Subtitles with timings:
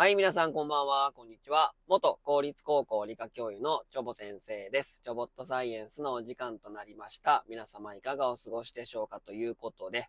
[0.00, 1.72] はい、皆さんこんばんは、こんにちは。
[1.88, 5.00] 元公立高校理科教諭のチョボ先生です。
[5.02, 7.44] チョボットサイエンスのお時間となりました。
[7.48, 10.08] 皆様いかがお過ごしでしょうかということで、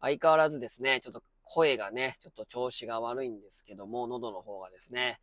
[0.00, 5.18] 相変わらずですね、ちょっと声がね、ちょっと調子が悪いんですけども、喉の方がですね、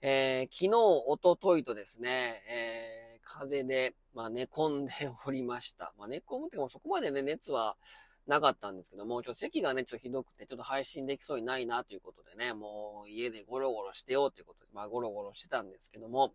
[0.00, 0.70] えー、昨日、
[1.06, 4.92] おとといとですね、えー、風邪で、まあ、寝込んで
[5.24, 5.94] おりました。
[5.96, 7.76] まあ、寝込むっていうか、そこまでね、熱は、
[8.26, 16.34] なかったんですけども、ちょっと咳がね、ちょっとひどくて、ちょっと配信できそうにないなということでね、もう家でゴロゴロしてようということで、まあゴロゴロしてたんですけども、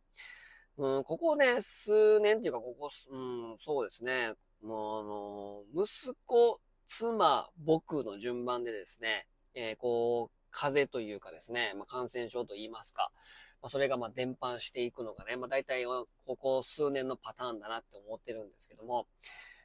[0.78, 13.12] うん、ここね、数年っていうか、ここ、うん、そうですね、もうあの、息子、妻、僕の順番でですね、えー、こう、風邪というかですね、まあ、感染症と言いますか、
[13.62, 19.08] まあ、それがまあ伝播していくのがね、まあ、大体ここ数年のパターンだなって思ってるんですけども、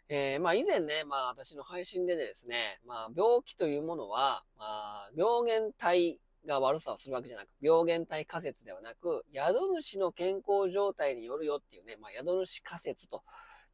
[0.08, 13.22] えー、まあ以前ね、まあ私の配信でですね、まあ病気というものは、まあ病原体が悪さをするわけじゃなく、病原体仮説ではなく、宿主の健康状態によるよっていうね、まあ宿主仮説と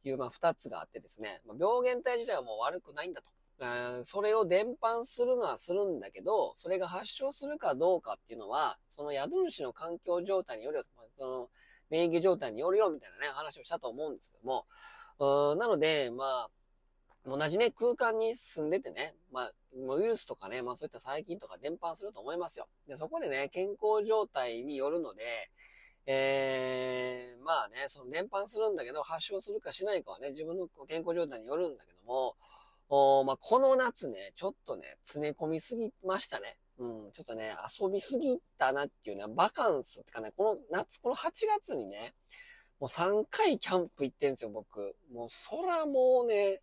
[0.03, 3.29] いうまあ二つがあってですね、まあ、病原体自体はもう悪くないんだと。
[4.05, 10.83] それを伝播するのはするんだけど、それが発症するかどうかっていうのは、その宿主の環境状態によるよ、
[11.17, 11.49] その
[11.89, 14.65] 免疫状態によるよみたいなね、話をしたと思うんですけども、
[15.19, 16.49] なので、まあ、
[17.25, 22.67] 同じね、空間に住んでてね、まあ、ウイルスとかね、まあそういった細菌とか伝播すると思いますよ。
[22.87, 25.49] で、そこでね、健康状態によるので、
[26.05, 32.35] えー、まあね、その伝播するんだけど、発症するかしないかはね、自分の健康状態によるんだけども、
[32.87, 36.57] おまあ、この夏ね、ちょっとね、詰め込みすぎましたね。
[36.79, 41.29] うん、ちょっとね、遊びすぎたなっていうね、バカンスってかね、この夏、この8
[41.59, 42.15] 月にね、
[42.79, 44.95] もう3回キャンプ行ってんすよ、僕。
[45.11, 46.61] もう、そらもうね、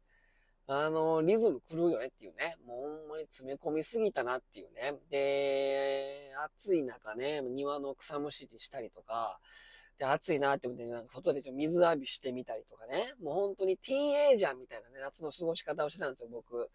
[0.68, 2.56] あの、リズム狂うよねっていうね。
[2.66, 4.94] もうほんまに詰め込みすぎたなっていうね。
[5.10, 9.38] で、暑い中ね、庭の草むしりしたりとか、
[9.98, 13.14] で、暑いなって思って、なんか外でちょっと水浴びしてみたりとかね。
[13.22, 16.70] もう本当にティーンエイジャーみたいなね、夏の過ごし方をしてたんですよ、僕。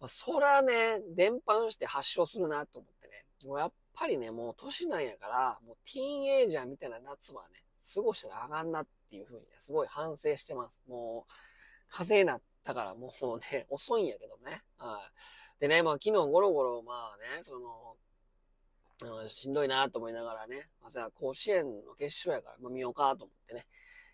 [0.00, 3.24] まあ、そらね、伝播して発症するなと思ってね。
[3.44, 7.62] もうやっぱりね、もう年なんやから、もうティーンエイジャーみたいな夏はね、
[7.94, 10.82] 過ごしたらあかんなっていうふうにね、すごい反省してます。
[10.88, 11.32] もう、
[11.88, 14.62] 風邪なったからもうね、 遅いんやけどね。
[14.78, 15.00] は
[15.58, 15.60] い。
[15.60, 17.96] でね、まあ昨日ゴロゴロ、まあね、その、
[19.18, 23.66] うん、しんどいなと思いながらね、まあ、さ、甲子園の決勝やから、まあ見ようかと思ってね、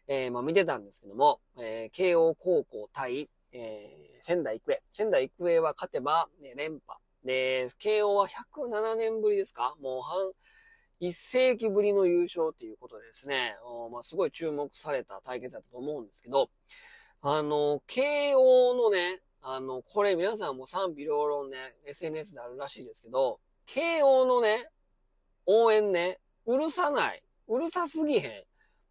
[0.06, 4.82] えー、まあ見てたんですけども、えー、慶応高校対、えー、仙台育英。
[4.92, 6.98] 仙台育英は勝てば、ね、連覇。
[7.24, 9.76] で、慶応は107年ぶりですか？
[9.80, 10.32] もう半、
[11.02, 13.56] 一世紀ぶりの優勝ということでですね、
[13.90, 16.48] まあ、すごい注目された対決だったと思うんですけど、
[17.22, 21.56] あの、慶応のね、あの、これ皆さんも賛否両論ね、
[21.88, 24.68] SNS であるらしいですけど、慶応のね、
[25.44, 27.24] 応援ね、うるさない。
[27.48, 28.44] うるさすぎへん。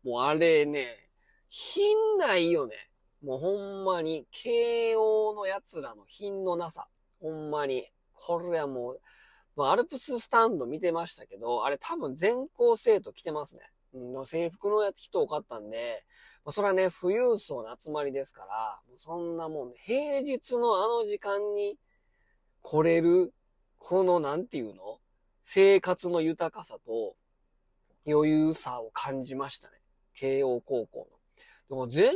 [0.04, 1.08] もうあれね、
[1.48, 2.74] 品ないよね。
[3.24, 6.90] もうほんまに、慶応の奴らの品のなさ。
[7.22, 7.86] ほんまに。
[8.14, 9.02] これはもう、
[9.56, 13.62] まあ、アルプススタンド見てましたけど、あれ多分全校生徒来てますね。
[13.94, 16.06] うん、制服のやつ人多かったんで、
[16.46, 21.78] まあ、それはね、富裕層の集まりですから、もうそんなもん、ね、平日のあの時間に
[22.62, 23.34] 来れる、
[23.78, 25.00] このなんていうの
[25.44, 27.16] 生活の豊かさと
[28.08, 29.78] 余裕さを感じましたね。
[30.14, 31.18] 慶応高校の。
[31.70, 32.14] でも全、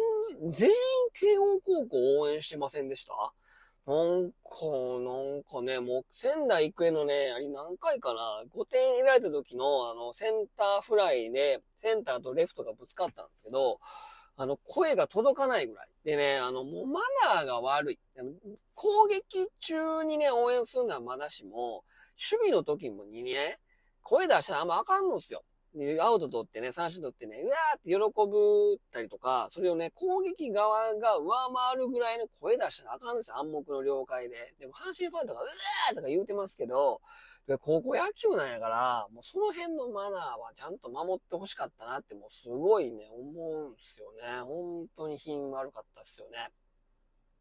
[0.52, 0.76] 全員
[1.14, 3.14] 慶応高校応援してませんでした
[3.88, 4.66] なんか、
[5.00, 13.80] なんかね、もう仙台育英のね、あれ何回かな、5点入れられた時の、あの、センターフライで、センターとレフトがぶつかったんですけど、
[14.38, 15.88] あの、声が届かないぐらい。
[16.04, 18.00] でね、あの、もうマナーが悪い。
[18.74, 21.84] 攻撃中にね、応援するのはまだしも、
[22.18, 23.60] 守備の時もにね、
[24.02, 25.44] 声出したらあんまあかんのっすよ。
[25.76, 34.56] でアウト取ってね、三振取ってね、うわーって喜ぶったりとか、それをね、攻撃側が上回るぐらいの声出したらあかんですよ、暗黙の了解で。
[34.58, 37.02] でも、阪神ファンとか、うわーとか言うてますけど、
[37.60, 44.42] 高校野球なんやから、もうその辺のマナーはちゃんと守ってほしかったなって、もうすごいね、思うんすよね。
[44.44, 46.52] 本当に品悪かったっすよね。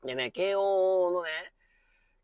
[0.05, 1.31] でね、慶応のね、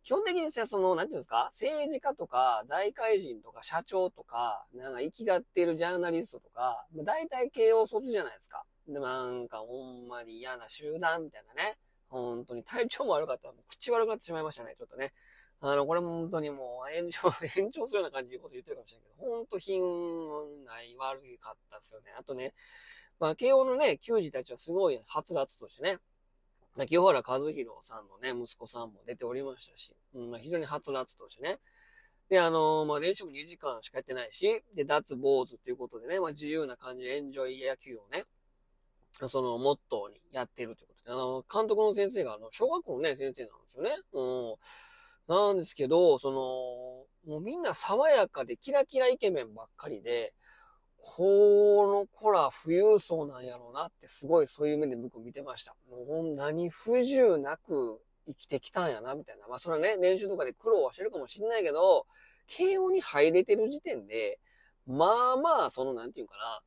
[0.02, 1.44] 基本的にさ、その、なんていうんですか？
[1.52, 8.64] 政治家とか、財界人とか、社長とか、なんか、生きがってるジャーナリストとか、大体慶応卒じゃないですか。
[8.88, 11.76] で、なんか、ほんまに嫌な集団みたいなね。
[12.08, 15.12] 本当に体調も悪かったら、口悪くなってしまいましたね、ちょっとね。
[15.60, 17.30] あの、これも本当にもう、炎上、
[17.60, 22.12] 炎上するような感じでこと言ってるかもしれないけど、本当品ない悪かったですよね。
[22.18, 22.54] あとね、
[23.18, 25.98] まあ、慶応のね、球児たちはすごい、はつらつとしてね、
[26.86, 31.58] 清原和弘さんのね、息子さんも出ておりましたし、うんまあ、非常にはつらつとしてね。
[32.28, 38.24] で、あのー、まあ、練習も2時間しかやってないし、で、脱坊主っていうことでね、まあ、自由な感じでエンジョイ野球をね、
[39.10, 43.90] その、モットーにやってるということで、あの、監督の先生が、あの、小学校のね、先生なんですよね。
[44.12, 44.22] う
[44.54, 44.54] ん。
[45.26, 50.32] なんですけど、その、もうみんな爽やかでキラキライケメンばっかりで、
[51.02, 55.74] この子ら富裕層なんやろうなってすごいそういう目で僕見てました。
[55.90, 59.48] もう何不自由なく生きてきたんやな、みたいな。
[59.48, 62.06] まあそれはね、練習とかで苦労はしてるかもしんないけど、
[62.46, 64.38] 慶応に入れてる時点で、
[64.86, 66.60] まあまあ、その、なんていうかな、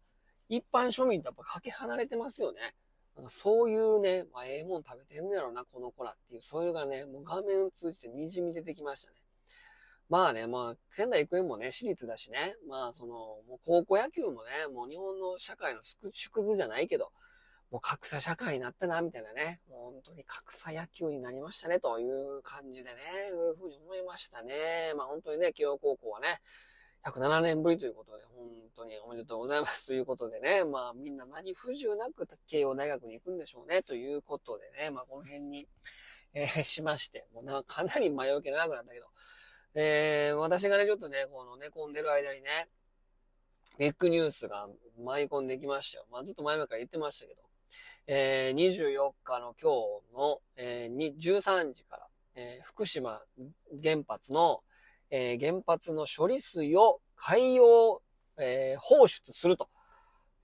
[0.50, 2.76] 一般庶民とやっぱかけ離れてますよね。
[3.16, 9.18] なんかそういうね、まあ、ええもん食べてんのやろな、この子らっていう、そういうのがね、もう画面通じて滲み出てきましたね。
[10.10, 13.16] まあね、まあ、仙台育英もね、私立だしね、まあその、
[13.48, 17.12] もう高校野球もね、もう日本の社会の縮図じゃないけど、
[17.72, 19.62] もう格差社会になったな、みたいなね。
[19.68, 24.94] もう本当に格差野球になりましたね、という感じでね、いうふうに思いましたね。
[24.96, 26.40] まあ本当にね、慶応高校はね、
[27.04, 35.68] 107年ぶりということで、本当におめでとうございますということでね、まあみんな何不自由なく慶応大学に行くんでしょうね、ということでね、まあこの辺に、
[36.34, 39.08] えー、しまして、もうな、かなり前置き長くなったけど、
[39.76, 42.68] えー、私がね、ちょっとね、この寝込んでる間にね、
[43.80, 44.68] ビッグニュースが
[45.04, 46.06] 舞い込んできましたよ。
[46.12, 47.42] まあずっと前々から言ってましたけど、
[48.06, 49.72] えー、24日の今
[50.12, 53.22] 日の、えー、13時から、えー、福島
[53.82, 54.62] 原発の、
[55.10, 58.02] えー、原発の処理水を海洋、
[58.38, 59.70] えー、放出すると、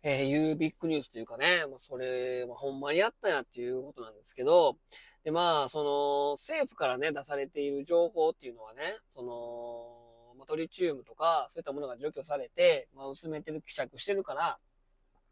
[0.01, 4.77] え、いうビッグニュースというかね、まあ、それ、まあ、ほんまにあったんやっていうことなんですけど、
[5.23, 8.81] で、まあ、その、政府からね、出されている情報っていうのはね、
[9.13, 14.57] その、まあ、トリチウムとか、そういったものが除去されて、まあ、薄めてる、希釈してるから、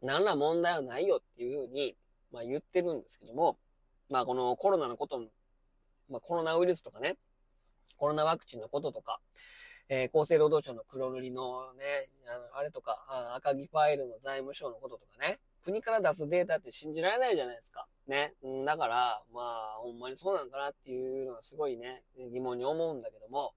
[0.02, 1.96] 何ら問題はないよっていうふうに、
[2.32, 3.58] まあ言ってるんですけども、
[4.10, 5.26] まあこのコロナのことも、
[6.08, 7.16] まあコロナウイルスとかね、
[7.96, 9.20] コロナワクチンのこととか、
[9.88, 11.84] えー、厚生労働省の黒塗りのね、
[12.28, 17.86] あのあれとかあ、赤木ファイルの財務省のこととかね、国から出すデータって信じられないじゃないですか。
[18.08, 18.34] ね。
[18.66, 22.02] だから、まあ、ほんまにそうなんかなっていうのはすごいね、
[22.32, 23.52] 疑問に思うんだけども、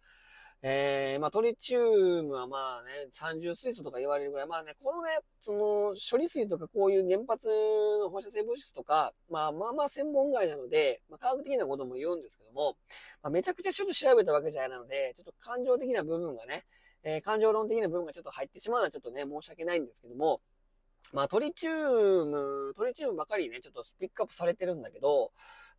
[0.63, 5.09] えー、まあトリチウムはまあね、三重水素とか言われるぐらい、まあね、このね、
[5.39, 12.75] その処理水とかこういう原発の放射性物質とか、まあまあまあ専門外なので、まあ科学的なことも言うんですけども、
[13.23, 16.65] まあめちゃくちゃちょっと調べたわけじゃないので、ちょっと感情的な部分がね、
[17.03, 20.41] えー、感情論的な部分がちょっと入ってしまうのはちょっとね、申し訳ないんですけども、
[21.13, 25.31] まあトリチウム、トリチウムばかりね、ちょっとスピックアップされてるんだけど、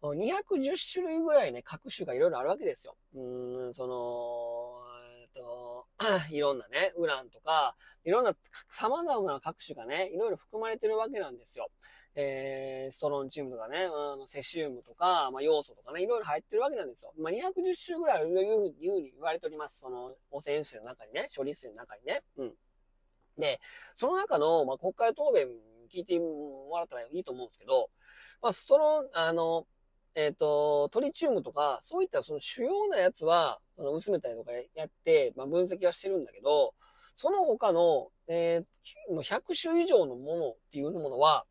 [0.03, 2.97] 210種類ぐらいね、各種がいろいろあるわけですよ。
[3.15, 4.83] うん、その、
[5.23, 5.87] えっと、
[6.35, 8.35] いろんなね、ウランとか、いろんな
[8.69, 11.71] 様々な各種がね、いろいろ含まれてるわけなんですよ。
[12.17, 17.13] えー、ストロンチウムとかね、あのセシウムとか、まあ、要素とかね、いろいろ入ってるわけなんですよ。
[17.19, 19.79] まあ、210種ぐらいあるというふうに言われております。
[19.79, 22.23] その、汚染水の中にね、処理水の中にね。
[22.39, 22.55] うん。
[23.39, 23.61] で、
[23.97, 25.49] その中の、まあ、国会答弁
[25.93, 27.91] 聞いてもらったらいいと思うんですけど、
[28.41, 29.67] まあ、その、あの、
[30.15, 36.75] えっ、ー、と、トリチウムとか、そういったその主要なやつは、その薄めたりとかやって、まあ、分析はしてるんだけど、
[37.15, 41.45] その他の、えー、100種以上のものっていうものは、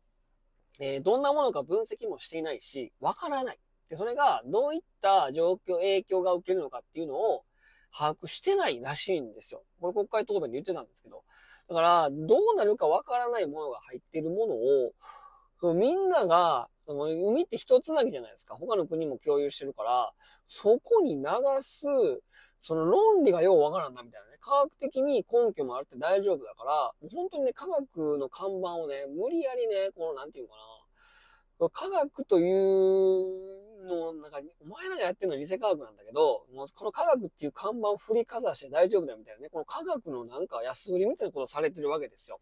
[0.80, 3.58] えー、どんなものか分析もしていないし、わからない。
[3.88, 7.44] で、それがどういった状況、影響が受けるのかっていうのを
[7.96, 9.64] 把握してないらしいんですよ。
[9.80, 11.24] これ国会答弁で言ってたんですけど。
[11.72, 14.92] だから、どうなるかわからないものが入ってるものを、
[15.58, 18.56] そのみんながその海って一つなぎじゃないですか。
[18.56, 20.12] 他の国も共有してるから、
[20.46, 21.22] そこに流
[21.62, 21.86] す、
[22.60, 24.36] その論理がようわからんなみたいなね。
[24.40, 31.70] 科学的に根拠もあるって大丈夫だから、もう本当にね、科学の看板をね、無理やりね、この、なんていうのかな。
[31.70, 39.48] 科学というの、なんか、お前らがやってるのは理性科学なんだけど、もうこの科学っていう看板を振りかざして大丈夫だよみたいなね。
[39.50, 42.40] この科学のなんか安売りみたいなことをされてるわけですよ。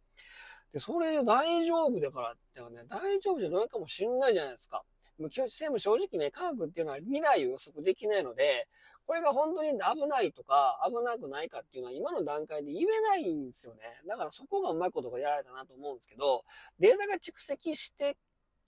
[0.73, 4.85] で、それで大丈夫だからってね、大丈夫じゃないかもしんないじゃないですか。
[5.19, 8.69] もう正直ね、科学っていうのは未来を予測できないので、
[9.05, 13.81] これが本当に危ないとか危なくないかっていうのは今の段階で言えないんですよね。
[14.09, 16.45] だからそこがうまいことがやられたなと思うんですけど、
[16.79, 18.17] データが蓄積して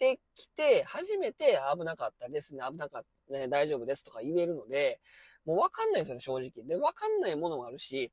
[0.03, 5.01] てきて、初めて危なかったですね、危なかった、ね、大丈夫ですとか言えるので、
[5.45, 6.67] もうわかんないですよね、正直。
[6.67, 8.11] で、わかんないものもあるし、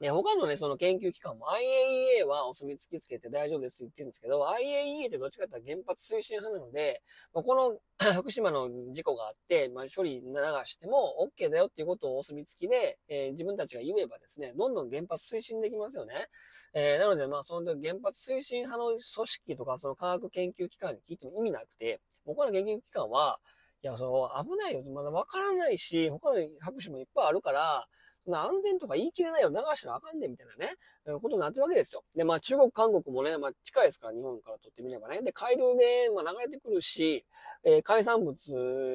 [0.00, 7.02] で、他のね、その研究機関も IAEA はお墨付きつけて大丈夫ですって言ってるんですけど、IAEA ってどっちかって原発推進派なので、
[7.34, 7.78] まあ、この
[8.16, 10.26] 福島の事故があって、まあ、処理流
[10.64, 16.28] しても OK だよっていうことをお墨付きで、えー、自分たちが言えばですね、どんどん原発推進できますよね。
[16.72, 23.38] えー、なので、まあ、その原発推進派の組織とか、その科学研究機関に聞いても意味なくて、他の研究機関は、
[23.82, 24.82] いや、その、危ないよ。
[24.92, 27.86] まだわからないし、他の拍手もいっぱいあるから、
[28.28, 30.74] 安全とか言い切れないよ、流したらあかんねん、みたいなね、
[31.20, 32.04] ことになってるわけですよ。
[32.14, 35.22] で、まあ中国、韓国もね、まあ近いですから、日本から取ってみればね。
[35.22, 37.24] で、海流で、まあ流れてくるし、
[37.64, 38.36] えー、海産物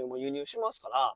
[0.07, 1.13] も輸入しますから、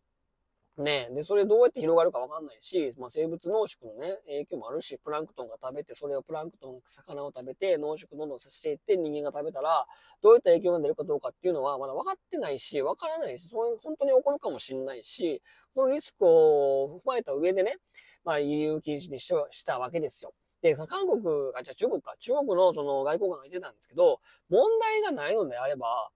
[0.81, 9.85] ねで、それどうやって広がるかわかんないし、まあ、生物濃縮のね、影響もあるし、プランクトンが食べて、それをプランクトン、魚を食べて、濃縮どんどんさせていって、人間が食べたら、
[10.21, 15.41] どういった影響が出るかどうかっていうのは、まだ分かってないし、分からないし、そういう、本当に起こるかもしれないし、
[15.73, 17.77] そのリスクを踏まえた上でね、
[18.23, 20.33] まあ、輸入禁止にしたわけですよ。
[20.61, 22.15] で、韓国、あ、じゃあ中国か。
[22.19, 24.19] 中国のその外交官が言ってたんですけど、
[24.49, 26.09] 問題がないのであれば、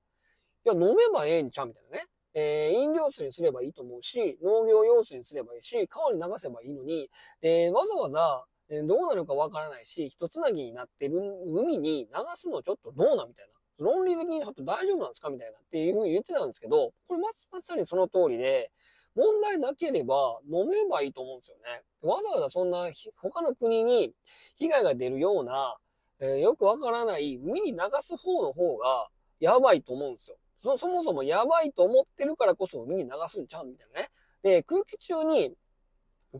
[0.66, 2.06] いや、飲めばええんちゃうみたいなね。
[2.34, 7.10] えー、飲料水にすればいいと思うし、農業用水にすればいいし、川に流せばいいのに、
[7.42, 13.54] で、わざわざ、えどうなるかわからないし、一つなぎになってる海に流すのちょっとどうなみたいな。
[13.80, 18.72] 論理的にちょっと大丈夫なんですかみたいなっていうふうに言ってたんですけど、これままさにその通りで、
[19.16, 21.82] 問題なければ飲めばいいと思うんですよね。
[22.02, 24.12] わざわざそんな他の国に
[24.56, 25.76] 被害が出るような、
[26.20, 29.08] えー、よくわからない海に流す方の方が
[29.40, 30.38] やばいと思うんですよ。
[30.64, 34.10] そ、そもそもやばいと思ってるからこそ海に流すんちゃうみたいなね。
[34.42, 35.54] で、空気中に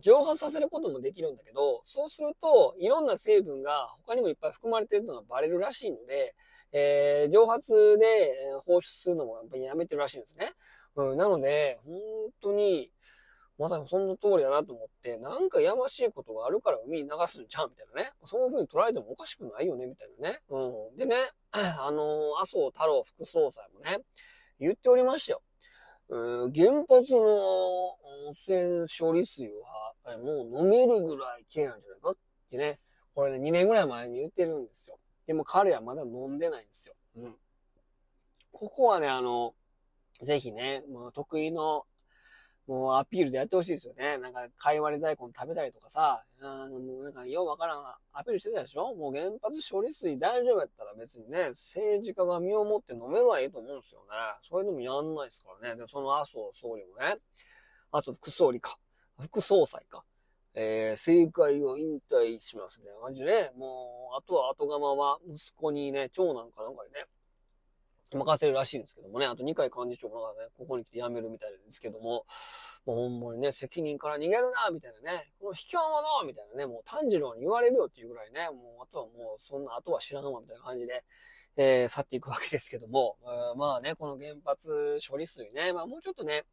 [0.00, 6.34] 蒸発させることもできるんだけど、そうすると、いろんな成分が他にもいっぱい含まれてるのがバレるらしいので、
[6.72, 8.34] えー、蒸発で
[8.66, 10.52] 放出するのもやっぱりやめてるらしいんですね。
[10.96, 11.94] うん、なので、本
[12.42, 12.90] 当に、
[13.58, 18.12] まさにその通りだなと思って、なんかやましいことがあるから海に流すんちゃうみたいなね。
[18.24, 20.40] そういう風に捉えてもおかしくないよね、みたいなね。
[20.48, 20.96] うん。
[20.96, 21.16] でね、
[21.52, 23.98] あの、麻生太郎副総裁もね、
[24.58, 25.42] 言っておりましたよ。
[26.08, 27.96] うん、原発の温
[28.32, 29.48] 泉処理水
[30.04, 32.16] は、もう飲めるぐらい綺麗なんじゃないかっ
[32.50, 32.78] てね、
[33.14, 34.98] これね、2年ぐらい前に言ってるんですよ。
[35.26, 36.94] でも彼はまだ飲んでないんですよ。
[37.16, 37.36] うん。
[38.52, 39.54] ここはね、あの、
[40.20, 41.86] ぜひね、もう得意の
[42.66, 44.16] もうアピールでやってほしいですよね。
[44.18, 48.94] なんか、貝割れ大根食べたりとかさ、あもうなんか、ようわからんアピールしてたでしょ？
[48.94, 54.06] もう原発処理水大丈夫やったら別にね、政治家が身をもって飲めばいいと思うんですよね。
[54.42, 55.76] そういうのもやんないですからね。
[55.76, 57.18] で、その麻生総理もね、
[57.92, 58.78] 麻生副総理か、
[59.20, 60.04] 副総裁か。
[60.56, 67.06] えー、政界を引退しますみたいな感じで、ね、もう、あとは後釜は息子にね、長男かなんかにね、
[68.16, 72.24] 任せるらしいんですけどもね、あと二回幹事長がね、ここに来て辞めるみたいですけども、
[72.86, 81.04] もうほんまにね、責任から逃げるなみたいなね、この卑怯者みたいなね、もう炭治郎に言われるよっていうぐらいね、もうあとはもうそんな、あとは知らんわみたいな感じで、
[81.56, 86.44] えー、去っていくわけですけども、えー、まあね、この原発処理水ね、まあもうちょっとね、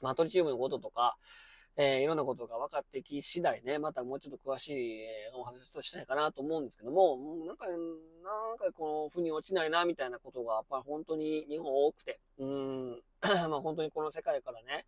[0.00, 1.16] マトリチウムのこととか、
[1.76, 7.78] えー、いろんなことが分かってき次第ね、またもうちょっと詳しい、えー、お話としたいかなと思うんですけども、なんか、なん
[8.58, 14.84] かこの腑に落ちないな、みたいなことが、やっぱり本当に日本多くて、うん、 まあ本当にこの世界からね、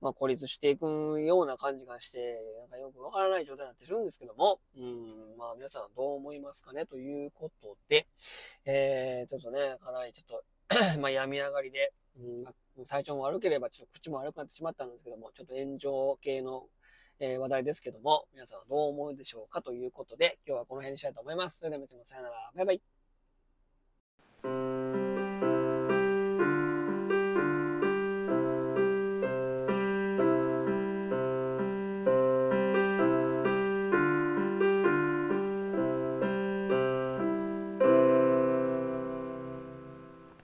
[0.00, 0.84] まあ孤立していく
[1.20, 8.06] ような感じがして、なんかよくわからない状態になってるんですけども、うん、まあ皆さんどう思いますかねということで、
[8.64, 10.44] えー、ちょっとね、かなりちょっと
[11.00, 16.68] まあ、病み上がりで、うん、体調も悪ければ、ちょっと口も悪くなってしまったんですけども、ちょっと炎上系の、
[17.18, 21.58] えー、話題ですけども、皆さんはどう思うでしょうかということで、今日はこの辺にしたいと思います。
[21.58, 22.52] それでは皆様さよなら。
[22.54, 22.72] バイバ
[25.08, 25.11] イ。